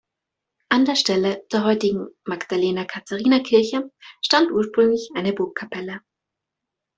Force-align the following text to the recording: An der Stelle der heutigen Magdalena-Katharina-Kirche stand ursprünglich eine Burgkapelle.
An 0.69 0.85
der 0.85 0.95
Stelle 0.95 1.45
der 1.51 1.63
heutigen 1.63 2.07
Magdalena-Katharina-Kirche 2.25 3.91
stand 4.25 4.49
ursprünglich 4.49 5.11
eine 5.13 5.31
Burgkapelle. 5.31 6.01